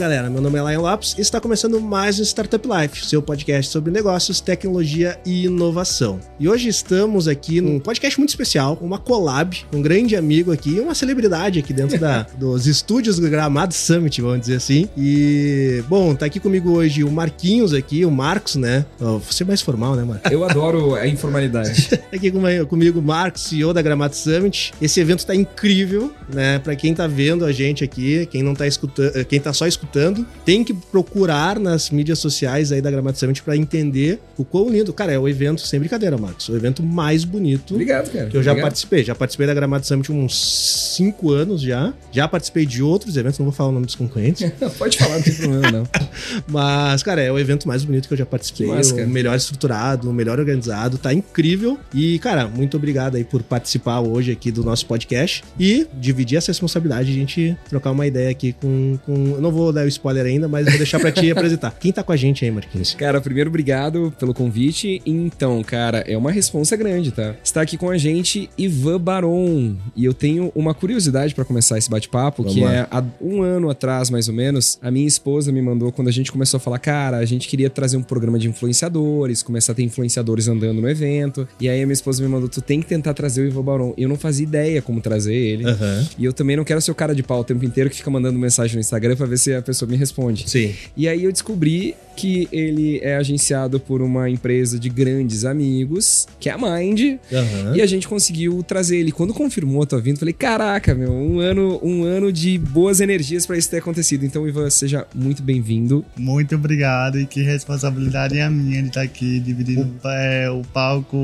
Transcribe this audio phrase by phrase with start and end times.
[0.00, 3.70] Galera, meu nome é Lion Lopes e está começando mais um Startup Life, seu podcast
[3.70, 6.18] sobre negócios, tecnologia e inovação.
[6.38, 10.94] E hoje estamos aqui num podcast muito especial, uma collab, um grande amigo aqui, uma
[10.94, 14.88] celebridade aqui dentro da, dos estúdios do Gramado Summit, vamos dizer assim.
[14.96, 18.86] E, bom, tá aqui comigo hoje o Marquinhos aqui, o Marcos, né?
[18.98, 20.32] Oh, você é mais formal, né, Marcos?
[20.32, 21.90] Eu adoro a informalidade.
[22.10, 22.32] aqui
[22.66, 24.72] comigo o Marcos, CEO da Gramado Summit.
[24.80, 26.58] Esse evento tá incrível, né?
[26.58, 29.89] Para quem tá vendo a gente aqui, quem não tá escutando, quem tá só escutando
[29.90, 34.68] escutando, tem que procurar nas mídias sociais aí da Gramado Summit pra entender o quão
[34.70, 34.92] lindo.
[34.92, 37.74] Cara, é o evento, sem brincadeira, Marcos, o evento mais bonito.
[37.74, 38.26] Obrigado, cara.
[38.26, 38.68] Que eu já Obrigado.
[38.68, 39.04] participei.
[39.04, 41.92] Já participei da Gramado Summit uns 5 anos já.
[42.12, 44.50] Já participei de outros eventos, não vou falar o nome dos concorrentes.
[44.78, 45.88] Pode falar, não tem problema, não.
[46.46, 48.68] Mas, cara, é o evento mais bonito que eu já participei.
[48.68, 50.98] Massa, o melhor estruturado, o melhor organizado.
[50.98, 51.78] Tá incrível.
[51.92, 56.50] E, cara, muito obrigado aí por participar hoje aqui do nosso podcast e dividir essa
[56.50, 58.98] responsabilidade de a gente trocar uma ideia aqui com.
[59.04, 59.14] com...
[59.34, 61.74] Eu não vou dar o spoiler ainda, mas vou deixar pra ti apresentar.
[61.78, 62.94] Quem tá com a gente aí, Marquinhos?
[62.94, 65.00] Cara, primeiro, obrigado pelo convite.
[65.04, 67.34] Então, cara, é uma responsa grande, tá?
[67.42, 69.76] Está aqui com a gente Ivan Baron.
[69.96, 72.72] E eu tenho uma curiosidade pra começar esse bate-papo, que lá.
[72.72, 76.12] é há um ano atrás, mais ou menos, a minha esposa me mandou quando a
[76.12, 79.74] gente começou a falar, cara, a gente queria trazer um programa de influenciadores, começar a
[79.74, 81.46] ter influenciadores andando no evento.
[81.60, 83.94] E aí a minha esposa me mandou, tu tem que tentar trazer o Ivan Baron.
[83.96, 85.64] Eu não fazia ideia como trazer ele.
[85.64, 86.06] Aham.
[86.18, 88.10] E eu também não quero ser o cara de pau o tempo inteiro que fica
[88.10, 90.48] mandando mensagem no Instagram pra ver se a pessoa me responde.
[90.48, 90.74] Sim.
[90.96, 96.50] E aí eu descobri que ele é agenciado por uma empresa de grandes amigos, que
[96.50, 97.76] é a Mind, Aham.
[97.76, 99.10] e a gente conseguiu trazer ele.
[99.10, 103.46] Quando confirmou a tua vinda, falei: "Caraca, meu, um ano, um ano de boas energias
[103.46, 104.26] pra isso ter acontecido".
[104.26, 106.04] Então, Ivan, seja muito bem-vindo.
[106.16, 111.16] Muito obrigado e que responsabilidade é a minha de estar aqui dividindo é, o palco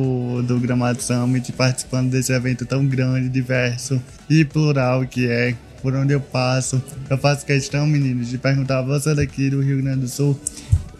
[0.46, 5.54] do Gramado Summit, participando desse evento tão grande, diverso e plural que é.
[5.82, 9.82] Por onde eu passo, eu faço questão, meninos, de perguntar você é daqui do Rio
[9.82, 10.38] Grande do Sul.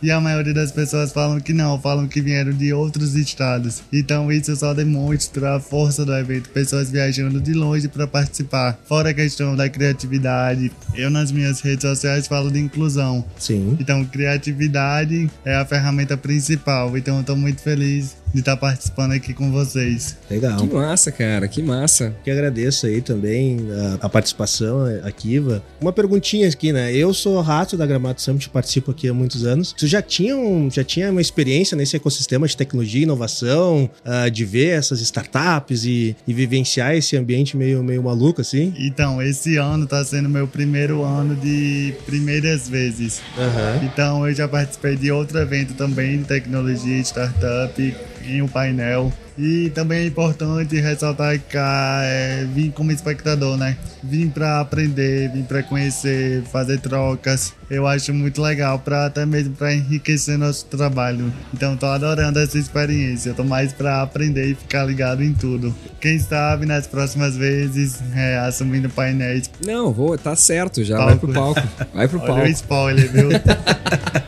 [0.02, 3.82] E a maioria das pessoas falam que não, falam que vieram de outros estados.
[3.92, 8.78] Então isso só demonstra a força do evento, pessoas viajando de longe para participar.
[8.86, 13.24] Fora a questão da criatividade, eu nas minhas redes sociais falo de inclusão.
[13.38, 13.76] Sim.
[13.80, 16.96] Então, criatividade é a ferramenta principal.
[16.96, 20.16] Então, eu tô muito feliz de estar participando aqui com vocês.
[20.30, 20.58] Legal.
[20.58, 22.14] Que massa, cara, que massa.
[22.22, 23.58] Que agradeço aí também
[24.00, 25.62] a, a participação aqui, Ivan.
[25.80, 26.94] Uma perguntinha aqui, né?
[26.94, 29.72] Eu sou rato da Gramado Summit, participo aqui há muitos anos.
[29.72, 34.28] Tu já tinha, um, já tinha uma experiência nesse ecossistema de tecnologia e inovação, ah,
[34.28, 38.74] de ver essas startups e, e vivenciar esse ambiente meio, meio maluco, assim?
[38.78, 43.20] Então, esse ano tá sendo meu primeiro ano de primeiras vezes.
[43.38, 43.80] Aham.
[43.84, 49.12] Então, eu já participei de outro evento também de tecnologia e startup em um painel.
[49.38, 53.76] E também é importante ressaltar que ah, é, vim como espectador, né?
[54.02, 57.52] Vim para aprender, vim para conhecer, fazer trocas.
[57.68, 61.32] Eu acho muito legal, pra, até mesmo para enriquecer nosso trabalho.
[61.52, 63.34] Então, tô adorando essa experiência.
[63.34, 65.74] Tô mais para aprender e ficar ligado em tudo.
[66.00, 69.50] Quem sabe nas próximas vezes, é, assumindo painéis.
[69.64, 71.10] Não, vou, tá certo já, Palco.
[71.10, 71.62] vai pro palco.
[71.92, 72.50] Vai pro Olha o palco.
[72.50, 73.28] spoiler, viu?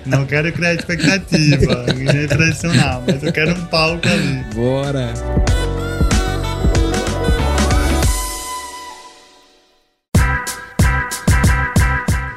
[0.04, 4.44] Não quero criar expectativa, me impressionar, mas eu quero um palco ali.
[4.54, 4.97] Bora.
[4.98, 5.67] Bora!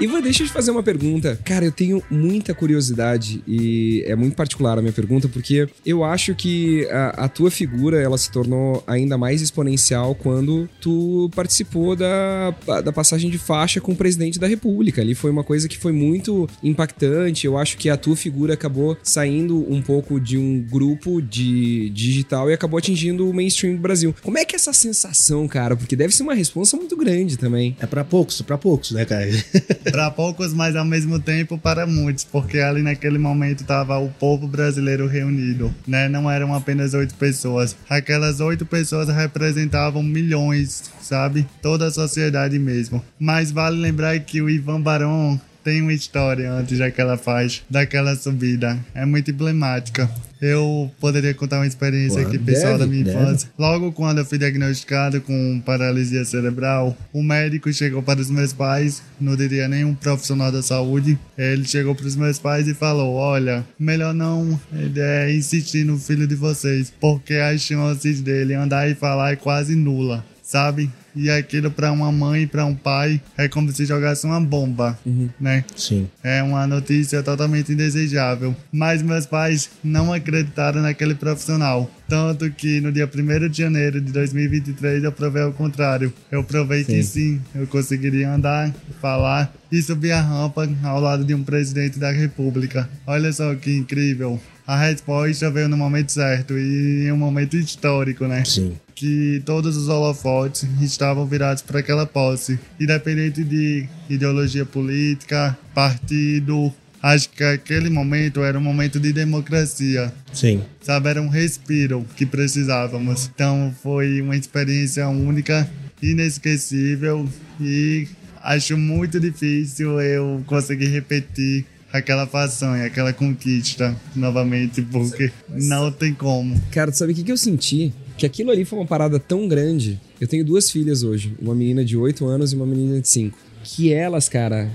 [0.02, 1.40] Ivan, deixa eu te fazer uma pergunta.
[1.46, 6.34] Cara, eu tenho muita curiosidade e é muito particular a minha pergunta porque eu acho
[6.34, 12.50] que a, a tua figura ela se tornou ainda mais exponencial quando tu participou da,
[12.84, 15.04] da passagem de faixa com o presidente da República.
[15.04, 17.46] Ali foi uma coisa que foi muito impactante.
[17.46, 22.50] Eu acho que a tua figura acabou saindo um pouco de um grupo de digital
[22.50, 24.16] e acabou atingindo o mainstream do Brasil.
[24.24, 25.76] Como é que é essa sensação, cara?
[25.76, 27.76] Porque deve ser uma responsa muito grande também.
[27.80, 29.30] É pra poucos, pra poucos, né, cara?
[29.92, 34.48] Para poucos, mas ao mesmo tempo para muitos, porque ali naquele momento tava o povo
[34.48, 36.08] brasileiro reunido, né?
[36.08, 37.76] Não eram apenas oito pessoas.
[37.90, 41.46] Aquelas oito pessoas representavam milhões, sabe?
[41.62, 43.04] Toda a sociedade mesmo.
[43.20, 48.80] Mas vale lembrar que o Ivan Barão tem uma história antes daquela faixa, daquela subida.
[48.96, 50.10] É muito emblemática.
[50.42, 53.18] Eu poderia contar uma experiência Claro, aqui pessoal da deve, minha deve.
[53.18, 53.50] infância.
[53.60, 59.04] Logo quando eu fui diagnosticado com paralisia cerebral, o médico chegou para os meus pais,
[59.20, 63.64] não diria nenhum profissional da saúde, ele chegou para os meus pais e falou: Olha,
[63.80, 64.60] melhor não
[64.98, 69.76] é, insistir no filho de vocês, porque as chances dele andar e falar é quase
[69.76, 70.26] nula.
[70.44, 70.90] sabe?
[71.16, 74.98] E aquilo para uma mãe, para um pai, é como se jogasse uma bomba,
[75.40, 75.64] né?
[75.76, 76.08] Sim.
[76.24, 78.56] É uma notícia totalmente indesejável.
[78.72, 81.90] Mas meus pais não acreditaram naquele profissional.
[82.08, 86.14] Tanto que no dia 1 de janeiro de 2023 eu provei o contrário.
[86.30, 91.34] Eu provei que sim, eu conseguiria andar, falar e subir a rampa ao lado de
[91.34, 92.90] um presidente da república.
[93.08, 94.40] Olha só que incrível.
[94.66, 98.44] A resposta veio no momento certo e em um momento histórico, né?
[98.46, 98.78] Sim.
[98.96, 106.72] que todos os holofotes estavam virados para aquela posse, independente de ideologia política, partido.
[107.02, 110.62] Acho que aquele momento era um momento de democracia, Sim.
[110.82, 111.10] sabe?
[111.10, 113.32] Era um respiro que precisávamos.
[113.34, 115.68] Então foi uma experiência única,
[116.00, 117.28] inesquecível
[117.60, 118.08] e
[118.44, 126.60] acho muito difícil eu conseguir repetir aquela façanha, aquela conquista novamente, porque não tem como.
[126.72, 127.94] Cara, tu sabe o que, que eu senti?
[128.18, 130.00] Que aquilo ali foi uma parada tão grande.
[130.20, 133.38] Eu tenho duas filhas hoje, uma menina de 8 anos e uma menina de 5.
[133.64, 134.70] Que elas, cara,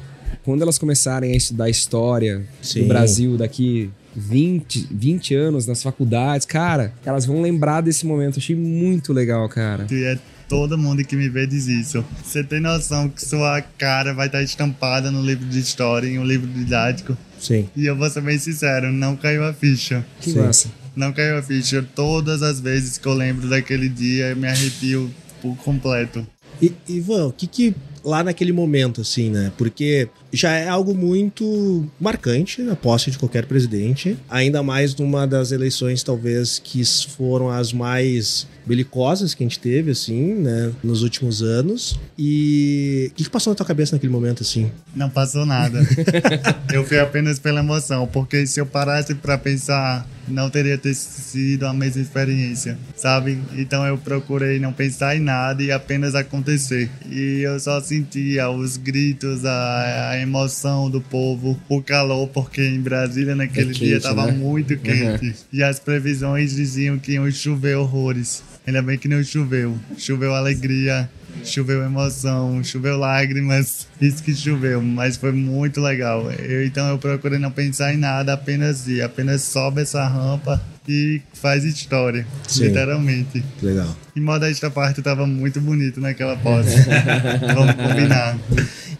[0.45, 2.83] quando elas começarem a estudar história Sim.
[2.83, 8.39] do Brasil daqui 20, 20 anos nas faculdades, cara, elas vão lembrar desse momento.
[8.39, 9.87] Achei muito legal, cara.
[9.91, 12.05] E é todo mundo que me vê diz isso.
[12.23, 16.25] Você tem noção que sua cara vai estar estampada no livro de história, em um
[16.25, 17.17] livro didático.
[17.39, 17.69] Sim.
[17.77, 20.05] E eu vou ser bem sincero, não caiu a ficha.
[20.21, 20.41] Que Sim.
[20.41, 20.71] massa.
[20.95, 21.87] Não caiu a ficha.
[21.95, 25.13] Todas as vezes que eu lembro daquele dia, eu me arrepio
[25.43, 26.27] por completo.
[26.61, 27.75] E, Ivan, o que que
[28.07, 29.53] lá naquele momento, assim, né?
[29.59, 35.51] Porque já é algo muito marcante a posse de qualquer presidente, ainda mais numa das
[35.51, 40.73] eleições, talvez, que foram as mais belicosas que a gente teve, assim, né?
[40.85, 41.99] Nos últimos anos.
[42.17, 44.71] E o que, que passou na tua cabeça naquele momento, assim?
[44.95, 45.81] Não passou nada.
[46.73, 51.67] eu fui apenas pela emoção, porque se eu parasse pra pensar, não teria ter sido
[51.67, 53.39] a mesma experiência, sabe?
[53.57, 56.91] Então eu procurei não pensar em nada e apenas acontecer.
[57.11, 62.81] E eu só sentia os gritos, a, a emoção do povo, o calor, porque em
[62.81, 64.33] Brasília naquele É quente, dia tava né?
[64.33, 65.35] muito quente.
[65.53, 68.43] E as previsões diziam que iam chover horrores.
[68.67, 69.79] Ainda bem que não choveu.
[69.97, 71.09] Choveu alegria,
[71.45, 76.31] choveu emoção, choveu lágrimas, isso que choveu, mas foi muito legal.
[76.33, 81.21] Eu, então eu procurei não pensar em nada, apenas ir, apenas sobe essa rampa e
[81.35, 82.65] faz história, Sim.
[82.65, 83.45] literalmente.
[83.63, 83.97] Legal.
[84.15, 86.77] E modéstia à parte, tava muito bonito naquela posse.
[87.55, 88.39] Vamos combinar.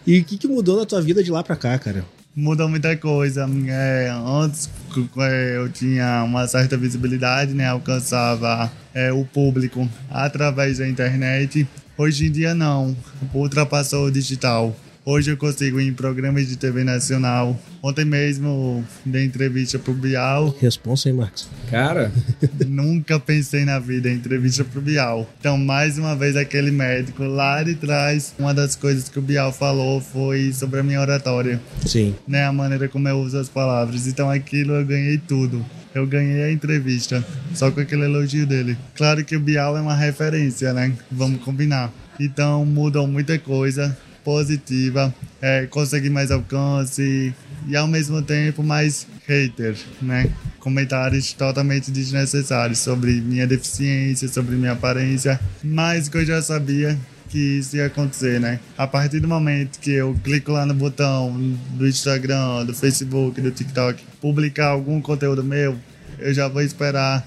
[0.05, 2.05] E o que, que mudou na tua vida de lá pra cá, cara?
[2.35, 3.49] Mudou muita coisa.
[3.67, 4.69] É, antes
[5.17, 7.67] é, eu tinha uma certa visibilidade, né?
[7.67, 11.67] Alcançava é, o público através da internet.
[11.97, 12.95] Hoje em dia não.
[13.33, 14.75] Ultrapassou o digital.
[15.03, 17.57] Hoje eu consigo ir em programas de TV nacional.
[17.81, 20.53] Ontem mesmo dei entrevista pro Bial.
[20.59, 21.47] Responsa aí, Marcos.
[21.71, 22.11] Cara,
[22.67, 25.27] Nunca pensei na vida em entrevista pro Bial.
[25.39, 29.51] Então, mais uma vez, aquele médico lá de trás, uma das coisas que o Bial
[29.51, 32.13] falou foi sobre a minha oratória Sim.
[32.27, 34.07] né, a maneira como eu uso as palavras.
[34.07, 35.65] Então aquilo eu ganhei tudo.
[35.97, 38.77] Eu ganhei a entrevista, só com aquele elogio dele.
[38.93, 40.93] Claro que o Bial é uma referência, né?
[41.11, 41.91] Vamos combinar.
[42.19, 45.11] Então mudou muita coisa positiva,
[45.41, 47.33] é, consegui mais alcance
[47.67, 50.29] e ao mesmo tempo mais hater, né?
[50.59, 56.95] Comentários totalmente desnecessários sobre minha deficiência, sobre minha aparência, mas que eu já sabia
[57.29, 58.59] que isso ia acontecer, né?
[58.77, 61.31] A partir do momento que eu clico lá no botão
[61.71, 65.77] do Instagram, do Facebook, do TikTok, publicar algum conteúdo meu,
[66.19, 67.25] eu já vou esperar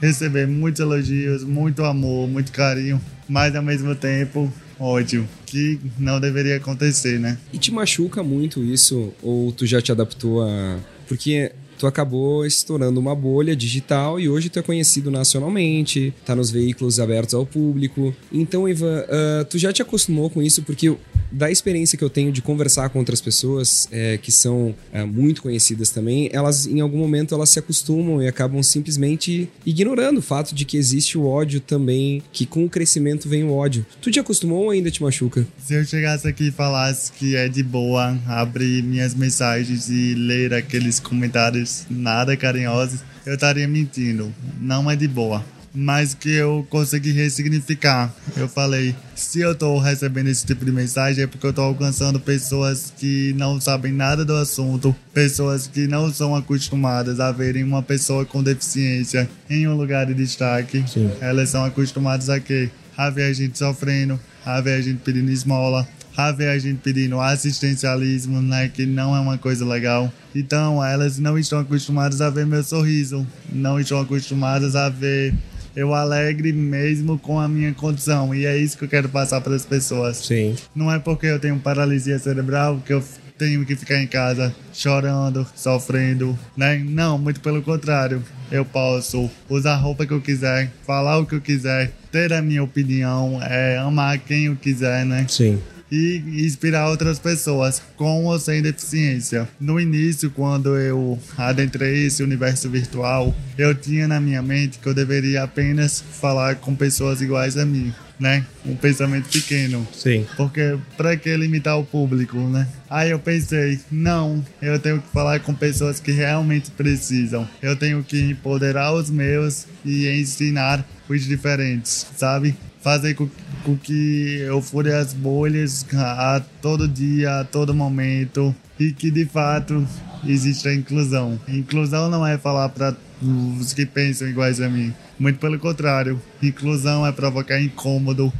[0.00, 6.56] receber muitos elogios, muito amor, muito carinho, mas ao mesmo tempo ódio, que não deveria
[6.56, 7.38] acontecer, né?
[7.52, 9.12] E te machuca muito isso?
[9.22, 10.78] Ou tu já te adaptou a.
[11.08, 16.50] Porque tu acabou estourando uma bolha digital e hoje tu é conhecido nacionalmente, tá nos
[16.50, 18.14] veículos abertos ao público.
[18.32, 20.62] Então, Ivan, ah, tu já te acostumou com isso?
[20.62, 20.94] Porque
[21.34, 25.42] da experiência que eu tenho de conversar com outras pessoas eh, que são ah, muito
[25.42, 30.54] conhecidas também, elas em algum momento elas se acostumam e acabam simplesmente ignorando o fato
[30.54, 33.84] de que existe o ódio também, que com o crescimento vem o ódio.
[34.00, 35.46] Tu te acostumou ou ainda te machuca?
[35.58, 40.54] Se eu chegasse aqui e falasse que é de boa abrir minhas mensagens e ler
[40.54, 44.32] aqueles comentários nada carinhosos, eu estaria mentindo.
[44.60, 45.44] Não é de boa.
[45.74, 48.14] Mas que eu consegui ressignificar.
[48.36, 52.20] Eu falei, se eu tô recebendo esse tipo de mensagem é porque eu tô alcançando
[52.20, 57.82] pessoas que não sabem nada do assunto, pessoas que não são acostumadas a verem uma
[57.82, 60.84] pessoa com deficiência em um lugar de destaque.
[60.86, 61.10] Sim.
[61.20, 62.70] Elas são acostumadas a quê?
[62.96, 66.78] A ver a gente sofrendo, a ver a gente pedindo esmola, a ver a gente
[66.78, 68.68] pedindo assistencialismo, né?
[68.68, 70.12] Que não é uma coisa legal.
[70.34, 75.34] Então, elas não estão acostumadas a ver meu sorriso, não estão acostumadas a ver
[75.76, 78.34] eu alegre mesmo com a minha condição.
[78.34, 80.18] E é isso que eu quero passar para as pessoas.
[80.18, 80.56] Sim.
[80.74, 83.02] Não é porque eu tenho paralisia cerebral que eu
[83.36, 86.78] tenho que ficar em casa chorando, sofrendo, né?
[86.78, 88.22] Não, muito pelo contrário.
[88.50, 92.40] Eu posso usar a roupa que eu quiser, falar o que eu quiser, ter a
[92.40, 95.26] minha opinião, é, amar quem eu quiser, né?
[95.28, 95.60] Sim
[95.90, 99.48] e inspirar outras pessoas com ou sem deficiência.
[99.60, 104.94] No início, quando eu adentrei esse universo virtual, eu tinha na minha mente que eu
[104.94, 107.92] deveria apenas falar com pessoas iguais a mim.
[108.18, 108.46] Né?
[108.64, 109.86] Um pensamento pequeno.
[109.92, 110.24] Sim.
[110.36, 112.68] Porque para que limitar o público, né?
[112.88, 117.46] Aí eu pensei, não, eu tenho que falar com pessoas que realmente precisam.
[117.60, 122.54] Eu tenho que empoderar os meus e ensinar os diferentes, sabe?
[122.80, 123.28] Fazer com
[123.64, 129.24] com que eu fure as bolhas a todo dia, a todo momento e que de
[129.24, 129.86] fato
[130.26, 131.40] existe a inclusão.
[131.48, 136.20] Inclusão não é falar para os que pensam iguais a mim, muito pelo contrário.
[136.42, 138.32] Inclusão é provocar incômodo,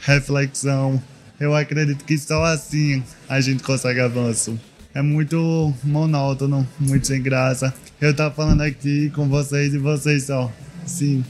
[0.00, 1.02] reflexão.
[1.40, 4.58] Eu acredito que só assim a gente consegue avanço.
[4.94, 7.74] É muito monótono, muito sem graça.
[8.00, 10.52] Eu tava falando aqui com vocês e vocês só.
[10.86, 11.24] Sim,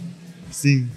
[0.50, 0.88] sim,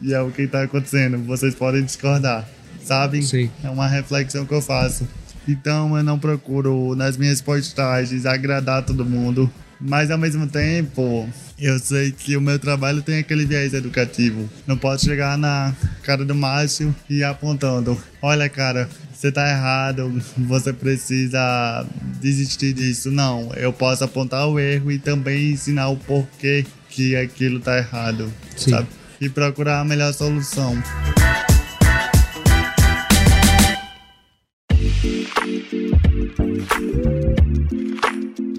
[0.00, 1.18] e é o que está acontecendo.
[1.24, 2.48] Vocês podem discordar,
[2.82, 3.22] sabem?
[3.22, 3.50] Sim.
[3.62, 5.06] É uma reflexão que eu faço.
[5.46, 11.28] Então eu não procuro nas minhas postagens agradar todo mundo, mas ao mesmo tempo
[11.58, 14.48] eu sei que o meu trabalho tem aquele viés educativo.
[14.66, 20.72] Não posso chegar na cara do Márcio e apontando: olha, cara, você tá errado, você
[20.72, 21.86] precisa
[22.20, 23.10] desistir disso.
[23.10, 28.32] Não, eu posso apontar o erro e também ensinar o porquê que aquilo tá errado,
[28.56, 28.70] Sim.
[28.70, 28.88] sabe?
[29.20, 30.80] E procurar a melhor solução.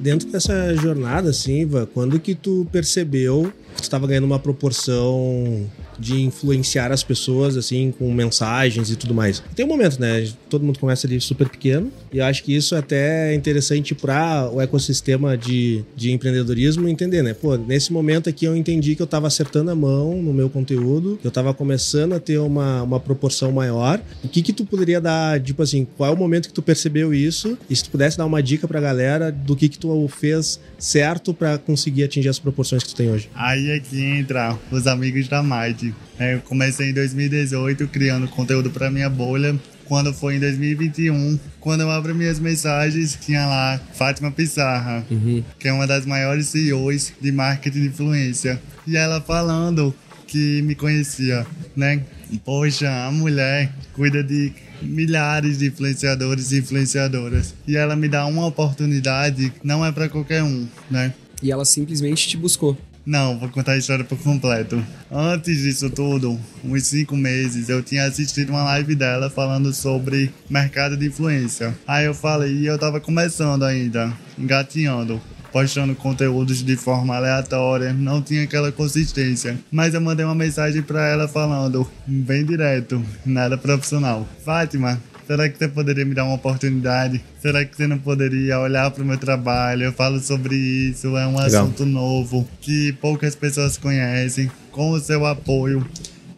[0.02, 6.22] Dentro dessa jornada, assim, quando que tu percebeu que tu estava ganhando uma proporção de
[6.22, 9.44] influenciar as pessoas, assim, com mensagens e tudo mais.
[9.56, 10.28] Tem um momento, né?
[10.50, 14.50] Todo mundo começa ali super pequeno, e eu acho que isso até é interessante para
[14.52, 17.34] o ecossistema de, de empreendedorismo entender, né?
[17.34, 21.18] Pô, nesse momento aqui eu entendi que eu estava acertando a mão no meu conteúdo,
[21.22, 24.02] que eu estava começando a ter uma, uma proporção maior.
[24.24, 27.14] O que que tu poderia dar, tipo assim, qual é o momento que tu percebeu
[27.14, 27.58] isso?
[27.70, 31.34] E se tu pudesse dar uma dica pra galera do que que tu fez certo
[31.34, 33.30] para conseguir atingir as proporções que tu tem hoje?
[33.34, 35.94] Aí é que entra os amigos da Might.
[36.20, 39.56] É, eu comecei em 2018 criando conteúdo para minha bolha.
[39.92, 45.44] Quando foi em 2021, quando eu abro minhas mensagens, tinha lá Fátima Pissarra, Uhum.
[45.60, 48.62] que é uma das maiores CEOs de marketing de influência.
[48.88, 49.94] E ela falando
[50.26, 51.46] que me conhecia,
[51.76, 52.04] né?
[52.46, 57.54] Poxa, a mulher cuida de milhares de influenciadores e influenciadoras.
[57.68, 61.14] E ela me dá uma oportunidade, não é para qualquer um, né?
[61.44, 62.78] E ela simplesmente te buscou.
[63.06, 64.84] Não, vou contar a história por completo.
[65.12, 70.96] Antes disso tudo, uns cinco meses, eu tinha assistido uma live dela falando sobre mercado
[70.96, 71.76] de influência.
[71.88, 75.20] Aí eu falei, e eu tava começando ainda, engatinhando.
[75.52, 79.60] Postando conteúdos de forma aleatória, não tinha aquela consistência.
[79.70, 84.26] Mas eu mandei uma mensagem pra ela falando, bem direto, nada profissional.
[84.46, 87.24] Fátima, Será que você poderia me dar uma oportunidade?
[87.42, 89.84] Será que você não poderia olhar para o meu trabalho?
[89.84, 91.64] Eu falo sobre isso, é um Legal.
[91.64, 94.52] assunto novo que poucas pessoas conhecem.
[94.74, 95.88] Com o seu apoio,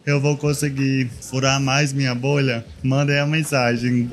[0.06, 2.64] eu vou conseguir furar mais minha bolha.
[2.84, 4.08] Mandei a mensagem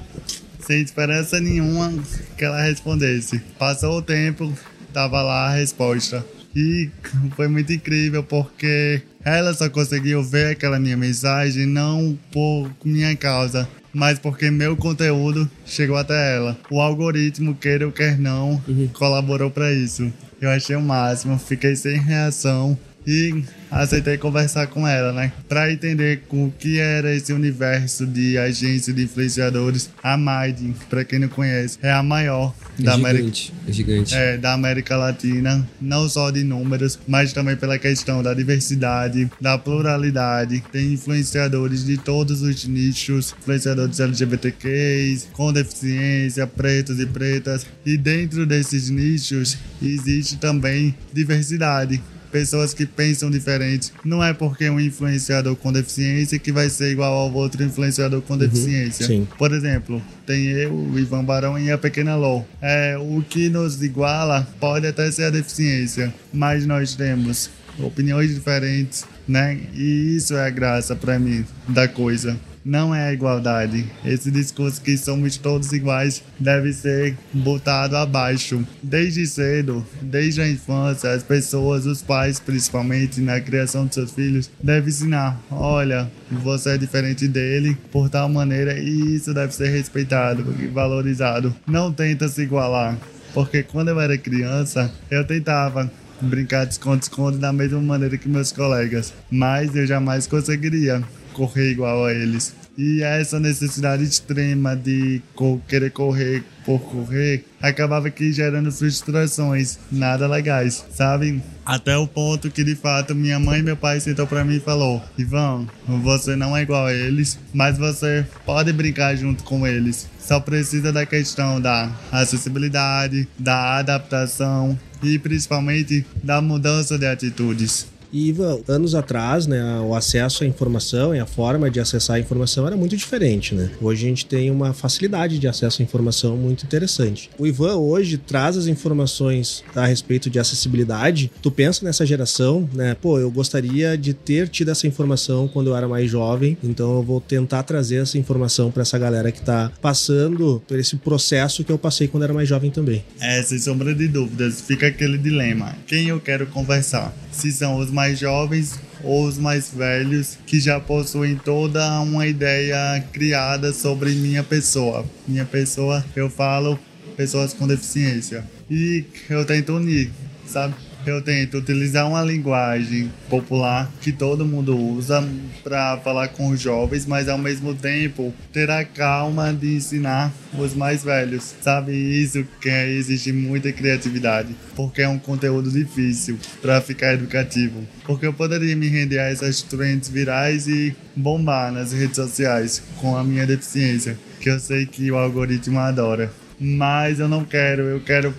[0.59, 1.93] sem esperança nenhuma
[2.35, 3.37] que ela respondesse.
[3.59, 4.51] Passou o tempo,
[4.91, 6.25] tava lá a resposta.
[6.55, 6.89] E
[7.35, 13.69] foi muito incrível porque ela só conseguiu ver aquela minha mensagem não por minha causa,
[13.93, 16.57] mas porque meu conteúdo chegou até ela.
[16.69, 18.61] O algoritmo, queira ou quer não,
[18.93, 20.11] colaborou para isso.
[20.39, 25.31] Eu achei o máximo, fiquei sem reação e aceitei conversar com ela, né?
[25.47, 29.89] Para entender o que era esse universo de agência de influenciadores.
[30.03, 33.53] A Maiden, para quem não conhece, é a maior É da América gigante.
[33.67, 34.15] É gigante.
[34.15, 39.57] é, da América Latina, não só de números, mas também pela questão da diversidade, da
[39.57, 40.63] pluralidade.
[40.71, 47.65] Tem influenciadores de todos os nichos, influenciadores LGBTQs, com deficiência, pretos e pretas.
[47.85, 52.01] E dentro desses nichos existe também diversidade.
[52.31, 53.91] Pessoas que pensam diferente.
[54.03, 58.37] Não é porque um influenciador com deficiência que vai ser igual ao outro influenciador com
[58.37, 59.05] deficiência.
[59.05, 59.27] sim.
[59.37, 62.43] Por exemplo, tem eu, o Ivan Barão e a Pequena Ló.
[62.61, 69.05] É, o que nos iguala pode até ser a deficiência, mas nós temos opiniões diferentes,
[69.27, 69.59] né?
[69.73, 72.37] E isso é a graça para mim da coisa.
[72.63, 73.85] Não é a igualdade.
[74.05, 78.65] Esse discurso que somos todos iguais deve ser botado abaixo.
[78.81, 84.49] Desde cedo, desde a infância, as pessoas, os pais principalmente, na criação de seus filhos,
[84.61, 90.55] devem ensinar: olha, você é diferente dele por tal maneira e isso deve ser respeitado
[90.59, 91.55] e valorizado.
[91.67, 92.97] Não tenta se igualar.
[93.33, 95.89] Porque quando eu era criança, eu tentava
[96.21, 101.01] brincar de esconde-esconde da mesma maneira que meus colegas, mas eu jamais conseguiria
[101.33, 102.53] correr igual a eles.
[102.77, 105.21] E essa necessidade extrema de
[105.67, 111.43] querer correr por correr acabava aqui gerando frustrações nada legais, sabe?
[111.65, 114.59] Até o ponto que de fato minha mãe e meu pai sentou para mim e
[114.61, 115.67] falou: Ivan,
[116.01, 120.07] você não é igual a eles, mas você pode brincar junto com eles.
[120.19, 127.90] Só precisa da questão da acessibilidade, da adaptação e principalmente da mudança de atitudes.
[128.13, 128.35] E
[128.67, 132.75] anos atrás, né, o acesso à informação e a forma de acessar a informação era
[132.75, 133.71] muito diferente, né?
[133.81, 137.29] Hoje a gente tem uma facilidade de acesso à informação muito interessante.
[137.37, 141.31] O Ivan hoje traz as informações a respeito de acessibilidade.
[141.41, 142.95] Tu pensa nessa geração, né?
[142.99, 147.03] Pô, eu gostaria de ter tido essa informação quando eu era mais jovem, então eu
[147.03, 151.71] vou tentar trazer essa informação para essa galera que tá passando por esse processo que
[151.71, 153.03] eu passei quando era mais jovem também.
[153.19, 155.75] É, sem sombra de dúvidas, fica aquele dilema.
[155.87, 157.15] Quem eu quero conversar?
[157.31, 162.25] Se são os mais mais jovens ou os mais velhos que já possuem toda uma
[162.25, 165.05] ideia criada sobre minha pessoa.
[165.27, 166.79] Minha pessoa, eu falo
[167.15, 168.43] pessoas com deficiência.
[168.67, 170.09] E eu tento unir,
[170.47, 170.73] sabe?
[171.05, 175.27] Eu tento utilizar uma linguagem popular que todo mundo usa
[175.63, 180.75] para falar com os jovens, mas ao mesmo tempo ter a calma de ensinar os
[180.75, 181.55] mais velhos.
[181.61, 187.83] Sabe isso que exige muita criatividade, porque é um conteúdo difícil para ficar educativo.
[188.05, 193.17] Porque eu poderia me render a essas trends virais e bombar nas redes sociais com
[193.17, 196.31] a minha deficiência, que eu sei que o algoritmo adora
[196.63, 198.31] mas eu não quero, eu quero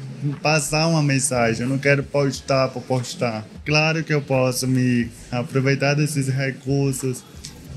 [0.42, 3.44] passar uma mensagem, eu não quero postar por postar.
[3.64, 7.24] Claro que eu posso me aproveitar desses recursos,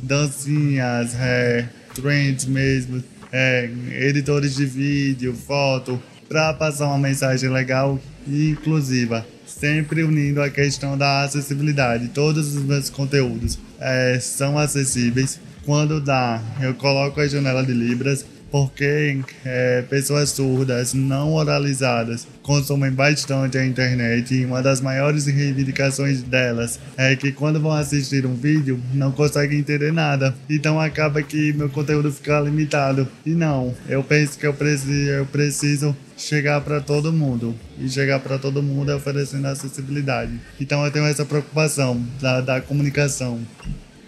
[0.01, 8.49] dancinhas, é, trends mesmo, é, editores de vídeo, foto, para passar uma mensagem legal e
[8.49, 9.25] inclusiva.
[9.45, 12.09] Sempre unindo a questão da acessibilidade.
[12.09, 15.39] Todos os meus conteúdos é, são acessíveis.
[15.65, 22.91] Quando dá, eu coloco a janela de Libras porque é, pessoas surdas, não oralizadas, consomem
[22.91, 28.35] bastante a internet e uma das maiores reivindicações delas é que quando vão assistir um
[28.35, 30.35] vídeo não conseguem entender nada.
[30.47, 33.07] Então acaba que meu conteúdo fica limitado.
[33.25, 37.55] E não, eu penso que eu preciso, eu preciso chegar para todo mundo.
[37.79, 40.39] E chegar para todo mundo é oferecendo acessibilidade.
[40.61, 43.39] Então eu tenho essa preocupação da, da comunicação.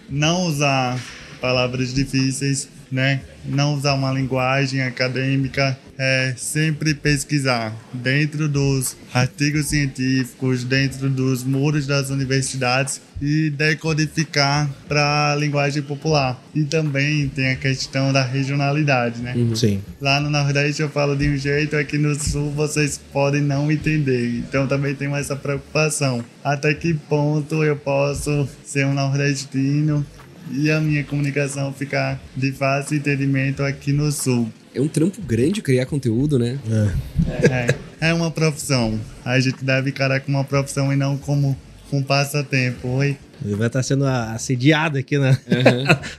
[0.08, 0.96] Não usar
[1.40, 3.20] palavras difíceis né?
[3.44, 11.86] Não usar uma linguagem acadêmica, é sempre pesquisar dentro dos artigos científicos, dentro dos muros
[11.86, 16.40] das universidades e decodificar para a linguagem popular.
[16.54, 19.34] E também tem a questão da regionalidade, né?
[19.34, 19.56] Uhum.
[19.56, 19.82] Sim.
[20.00, 24.38] Lá no Nordeste eu falo de um jeito, aqui no Sul vocês podem não entender.
[24.38, 26.24] Então também tenho essa preocupação.
[26.44, 30.06] Até que ponto eu posso ser um nordestino
[30.52, 34.50] e a minha comunicação ficar de fácil entendimento aqui no Sul.
[34.74, 36.58] É um trampo grande criar conteúdo, né?
[36.70, 38.06] É.
[38.06, 38.98] é, é uma profissão.
[39.24, 41.56] A gente deve encarar como uma profissão e não como
[41.92, 42.88] um passatempo.
[42.88, 43.16] Oi?
[43.44, 45.36] Ele vai estar sendo assediado aqui na, uhum.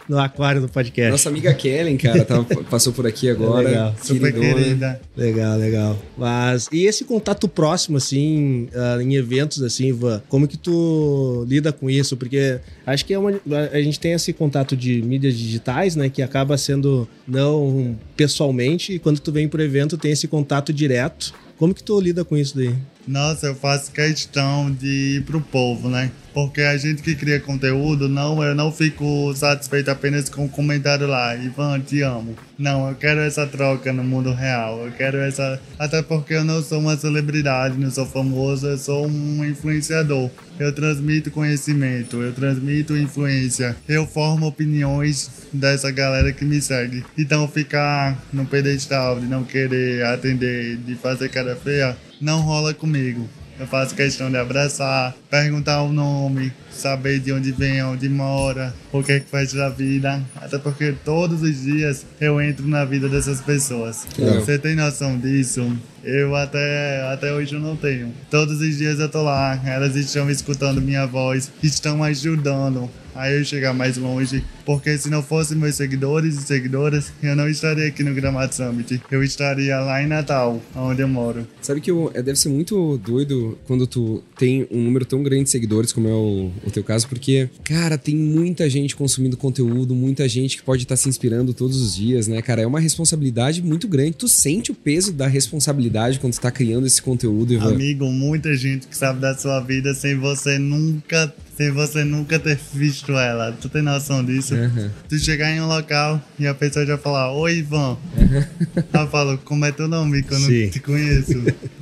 [0.15, 1.11] no aquário do podcast.
[1.11, 3.67] Nossa amiga Kellen, cara, tá, passou por aqui agora.
[3.67, 3.95] Legal.
[4.01, 5.01] Super querida.
[5.15, 5.99] Legal, legal.
[6.17, 11.73] Mas, e esse contato próximo, assim, uh, em eventos, assim, Ivan, como que tu lida
[11.73, 12.15] com isso?
[12.15, 13.31] Porque acho que é uma,
[13.71, 18.99] a gente tem esse contato de mídias digitais, né, que acaba sendo não pessoalmente, e
[18.99, 21.33] quando tu vem pro evento tem esse contato direto.
[21.57, 22.73] Como que tu lida com isso daí?
[23.07, 26.11] Nossa, eu faço questão de ir pro povo, né?
[26.33, 30.47] Porque a gente que cria conteúdo, não, eu não fico satisfeito apenas com o um
[30.47, 32.35] comentário lá, Ivan, te amo.
[32.57, 34.85] Não, eu quero essa troca no mundo real.
[34.85, 35.59] Eu quero essa.
[35.77, 40.29] Até porque eu não sou uma celebridade, não sou famoso, eu sou um influenciador.
[40.59, 47.03] Eu transmito conhecimento, eu transmito influência, eu formo opiniões dessa galera que me segue.
[47.17, 53.27] Então ficar no pedestal de não querer atender, de fazer cara feia, não rola comigo.
[53.59, 59.03] Eu faço questão de abraçar, perguntar o nome, saber de onde vem, onde mora, o
[59.03, 60.23] que é que faz da vida.
[60.37, 64.07] Até porque todos os dias eu entro na vida dessas pessoas.
[64.17, 65.77] Você tem noção disso?
[66.01, 68.13] Eu até, até hoje eu não tenho.
[68.31, 73.43] Todos os dias eu tô lá, elas estão escutando minha voz, estão ajudando a eu
[73.43, 78.01] chegar mais longe, porque se não fossem meus seguidores e seguidoras, eu não estaria aqui
[78.01, 79.01] no Gramado Summit.
[79.11, 81.45] Eu estaria lá em Natal, onde eu moro.
[81.61, 85.43] Sabe que eu, é, deve ser muito doido quando tu tem um número tão grande
[85.43, 89.93] de seguidores, como é o, o teu caso, porque, cara, tem muita gente consumindo conteúdo,
[89.93, 92.61] muita gente que pode estar se inspirando todos os dias, né, cara?
[92.61, 94.13] É uma responsabilidade muito grande.
[94.13, 97.73] Tu sente o peso da responsabilidade quando tu tá criando esse conteúdo, Ivan?
[97.73, 102.57] Amigo, muita gente que sabe da sua vida sem você nunca sem você nunca ter
[102.73, 103.51] visto ela.
[103.51, 104.55] Tu tem noção disso?
[104.55, 104.89] Uhum.
[105.09, 107.97] Tu chegar em um local e a pessoa já falar, oi Ivan.
[108.15, 108.83] Uhum.
[108.93, 110.69] Ela fala, como é teu nome eu Sim.
[110.69, 111.33] te conheço?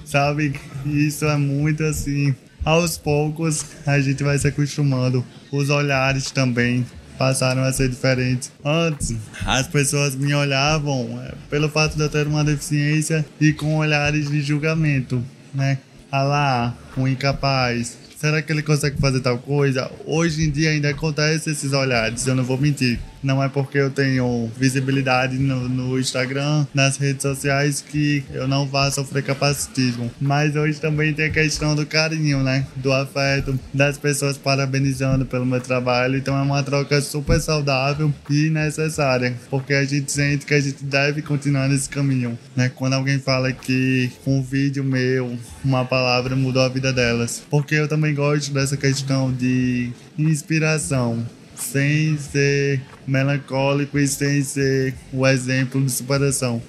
[0.04, 0.60] Sabe?
[0.84, 2.34] Isso é muito assim.
[2.66, 5.24] Aos poucos a gente vai se acostumando.
[5.52, 6.84] Os olhares também
[7.20, 8.52] passaram a ser diferentes.
[8.66, 9.14] Antes,
[9.46, 14.28] as pessoas me olhavam é, pelo fato de eu ter uma deficiência e com olhares
[14.28, 15.78] de julgamento, né?
[16.12, 19.90] Ah lá, um incapaz, Será que ele consegue fazer tal coisa?
[20.06, 23.00] Hoje em dia ainda acontece esses olhares, eu não vou mentir.
[23.24, 28.68] Não é porque eu tenho visibilidade no, no, Instagram, nas redes sociais, que eu não
[28.68, 30.12] vá sofrer capacitismo.
[30.22, 32.66] Mas hoje também tem a questão do carinho, né?
[32.76, 36.18] Do afeto, das pessoas parabenizando pelo meu trabalho.
[36.18, 40.84] Então é uma troca super saudável e necessária, porque a gente sente que a gente
[40.84, 42.70] deve continuar nesse caminho, né?
[42.74, 47.44] Quando alguém fala que um vídeo meu, uma palavra mudou a vida delas.
[47.50, 51.24] Porque eu também gosto dessa questão de inspiração
[51.56, 56.60] sem ser melancólico e sem ser o exemplo de superação.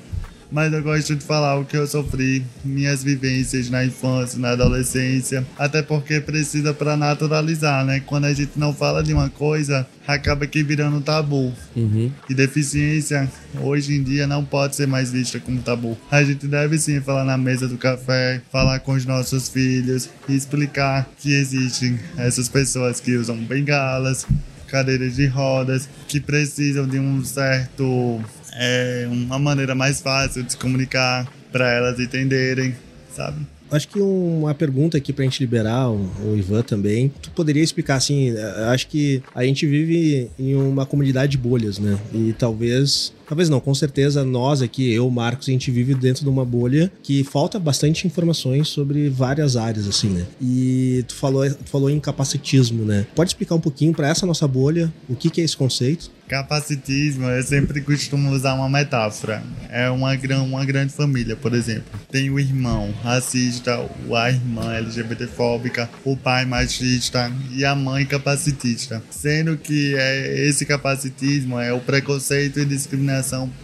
[0.51, 5.47] Mas eu gosto de falar o que eu sofri, minhas vivências na infância, na adolescência,
[5.59, 8.01] até porque precisa para naturalizar, né?
[8.01, 11.53] Quando a gente não fala de uma coisa, acaba que virando tabu.
[11.77, 12.11] Uhum.
[12.29, 13.31] E deficiência,
[13.61, 15.99] hoje em dia, não pode ser mais vista como tabu.
[16.11, 20.35] A gente deve sim falar na mesa do café, falar com os nossos filhos e
[20.35, 24.27] explicar que existem essas pessoas que usam bengalas,
[24.69, 28.21] cadeiras de rodas, que precisam de um certo.
[28.55, 32.75] É, uma maneira mais fácil de se comunicar para elas entenderem,
[33.15, 33.47] sabe?
[33.71, 37.13] Acho que uma pergunta aqui pra gente liberar, o, o Ivan também.
[37.21, 38.35] Tu poderia explicar assim,
[38.73, 41.99] acho que a gente vive em uma comunidade de bolhas, né?
[42.15, 46.31] E talvez Talvez não, com certeza nós aqui, eu, Marcos, a gente vive dentro de
[46.31, 50.27] uma bolha que falta bastante informações sobre várias áreas, assim, né?
[50.41, 53.07] E tu falou, tu falou em capacitismo, né?
[53.15, 56.11] Pode explicar um pouquinho para essa nossa bolha o que, que é esse conceito?
[56.27, 59.43] Capacitismo, eu sempre costumo usar uma metáfora.
[59.71, 60.11] É uma,
[60.43, 61.99] uma grande família, por exemplo.
[62.11, 63.79] Tem o irmão racista,
[64.15, 69.03] a irmã LGBTfóbica, o pai machista e a mãe capacitista.
[69.11, 73.18] Sendo que é, esse capacitismo é o preconceito e discriminação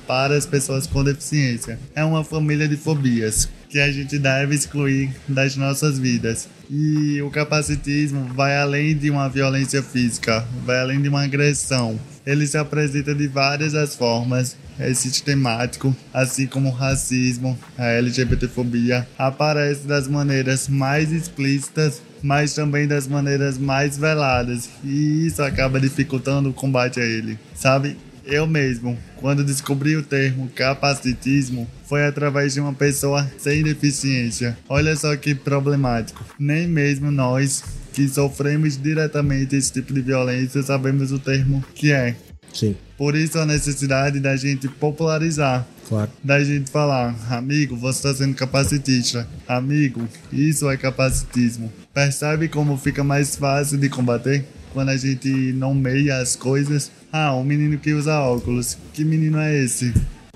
[0.06, 1.78] para as pessoas com deficiência.
[1.94, 6.48] É uma família de fobias que a gente deve excluir das nossas vidas.
[6.70, 11.98] E o capacitismo vai além de uma violência física, vai além de uma agressão.
[12.24, 19.06] Ele se apresenta de várias as formas, é sistemático, assim como o racismo, a LGBTfobia,
[19.18, 26.48] aparece das maneiras mais explícitas, mas também das maneiras mais veladas, e isso acaba dificultando
[26.48, 27.98] o combate a ele, sabe?
[28.26, 34.56] Eu mesmo, quando descobri o termo capacitismo, foi através de uma pessoa sem deficiência.
[34.68, 36.24] Olha só que problemático.
[36.38, 42.16] Nem mesmo nós que sofremos diretamente esse tipo de violência sabemos o termo que é.
[42.52, 42.74] Sim.
[42.96, 45.66] Por isso a necessidade da gente popularizar.
[45.88, 46.10] Claro.
[46.22, 49.28] Da gente falar, amigo, você está sendo capacitista.
[49.46, 51.70] Amigo, isso é capacitismo.
[51.92, 54.44] Percebe como fica mais fácil de combater?
[54.72, 56.90] Quando a gente nomeia as coisas.
[57.16, 58.76] Ah, um menino que usa óculos.
[58.92, 59.94] Que menino é esse?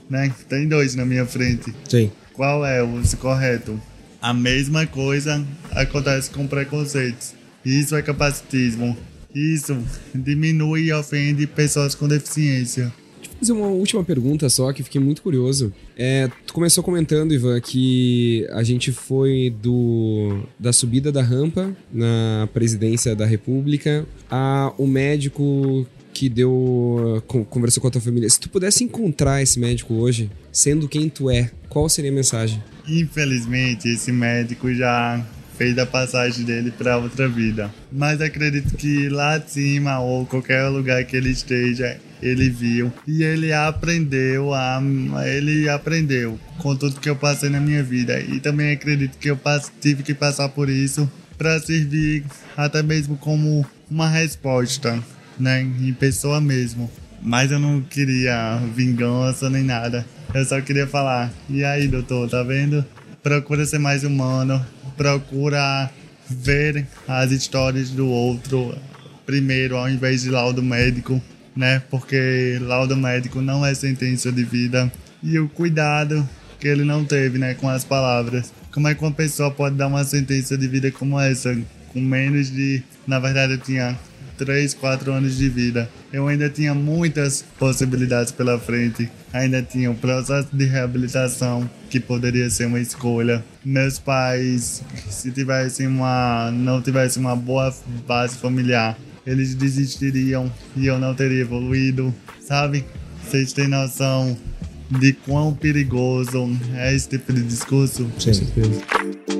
[0.08, 0.32] Né?
[0.48, 1.74] Tem dois na minha frente.
[1.88, 2.08] Sim.
[2.32, 3.82] Qual é o correto?
[4.22, 7.34] A mesma coisa acontece com preconceitos.
[7.64, 8.96] Isso é capacitismo.
[9.34, 9.76] Isso
[10.14, 12.92] diminui e ofende pessoas com deficiência.
[13.16, 15.72] Deixa eu fazer uma última pergunta só, que fiquei muito curioso.
[15.96, 22.48] É, tu começou comentando, Ivan, que a gente foi do da subida da rampa na
[22.54, 25.84] presidência da República a o médico
[26.18, 28.28] que deu conversou com a tua família.
[28.28, 32.60] Se tu pudesse encontrar esse médico hoje, sendo quem tu é, qual seria a mensagem?
[32.88, 35.24] Infelizmente, esse médico já
[35.56, 37.72] fez a passagem dele para outra vida.
[37.92, 43.22] Mas acredito que lá de cima ou qualquer lugar que ele esteja, ele viu e
[43.22, 44.82] ele aprendeu a
[45.24, 49.38] ele aprendeu com tudo que eu passei na minha vida e também acredito que eu
[49.80, 52.24] tive que passar por isso para servir
[52.56, 55.00] até mesmo como uma resposta,
[55.38, 56.90] né, em pessoa mesmo.
[57.22, 60.06] Mas eu não queria vingança nem nada.
[60.34, 62.84] Eu só queria falar: "E aí, doutor, tá vendo?
[63.22, 64.64] Procura ser mais humano,
[64.96, 65.90] procura
[66.28, 68.76] ver as histórias do outro,
[69.26, 71.20] primeiro ao invés de laudo médico,
[71.56, 71.82] né?
[71.90, 74.90] Porque laudo médico não é sentença de vida.
[75.22, 76.28] E o cuidado
[76.60, 78.52] que ele não teve, né, com as palavras.
[78.72, 81.56] Como é que uma pessoa pode dar uma sentença de vida como essa,
[81.92, 82.82] com menos de.
[83.06, 83.98] Na verdade, eu tinha
[84.38, 85.90] 3, 4 anos de vida.
[86.12, 89.10] Eu ainda tinha muitas possibilidades pela frente.
[89.32, 93.44] Ainda tinha um processo de reabilitação que poderia ser uma escolha.
[93.64, 97.74] Meus pais, se tivessem uma, não tivessem uma boa
[98.06, 98.96] base familiar,
[99.26, 102.84] eles desistiriam e eu não teria evoluído, sabe?
[103.22, 104.36] Vocês têm noção
[104.90, 108.04] de quão perigoso é esse tipo de discurso?
[108.04, 109.37] Com certeza.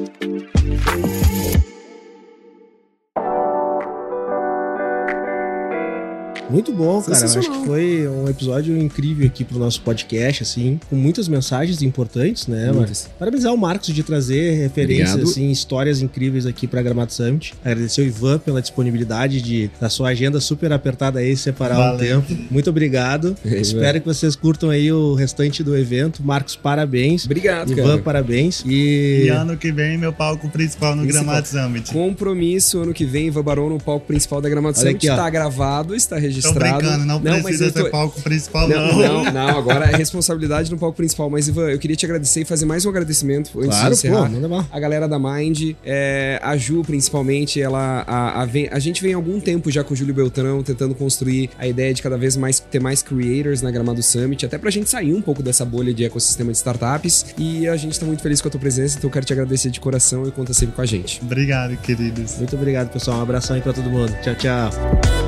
[6.50, 7.18] Muito bom, cara.
[7.18, 11.82] Eu acho que foi um episódio incrível aqui pro nosso podcast, assim, com muitas mensagens
[11.82, 13.08] importantes, né, Marcos?
[13.18, 15.30] Parabenizar o Marcos de trazer referências, Obrigado.
[15.30, 17.54] assim, histórias incríveis aqui pra Gramado Summit.
[17.64, 22.22] Agradecer o Ivan pela disponibilidade de, da sua agenda super apertada aí, separar um Valeu.
[22.22, 22.42] tempo.
[22.50, 23.37] Muito obrigado.
[23.44, 23.58] É.
[23.61, 26.22] Espero que vocês curtam aí o restante do evento.
[26.22, 27.24] Marcos, parabéns.
[27.26, 27.98] Obrigado, Ivan, cara.
[28.02, 28.62] parabéns.
[28.66, 31.06] E E ano que vem, meu palco principal no.
[31.06, 31.92] Gramado Summit.
[31.92, 34.96] Compromisso ano que vem, Ivan Barão no palco principal da Gramado Olha Summit.
[34.96, 35.12] aqui, ó.
[35.14, 36.79] Está gravado, está Tô registrado.
[36.79, 39.24] brincando, não, mas precisa eu tô- ser palco principal, Não, não.
[39.24, 41.29] não, não, agora é responsabilidade no palco principal.
[41.31, 44.31] Mas, Ivan, eu queria te agradecer e fazer mais um agradecimento antes Claro, de encerrar.
[44.31, 44.64] pô.
[44.70, 48.05] A galera da Mind, é, a Ju principalmente, ela.
[48.07, 50.94] A, a, vem- a gente vem há algum tempo já com o Júlio Beltrão tentando
[50.94, 54.70] construir a ideia de cada vez mais ter mais creators na Gramado Summit, até pra
[54.70, 57.27] gente sair um pouco dessa bolha de ecossistema de startups.
[57.38, 59.70] E a gente tá muito feliz com a tua presença, então eu quero te agradecer
[59.70, 61.20] de coração e conta sempre com a gente.
[61.22, 62.37] Obrigado, queridos.
[62.38, 63.18] Muito obrigado, pessoal.
[63.18, 64.12] Um abração aí pra todo mundo.
[64.22, 65.27] Tchau, tchau.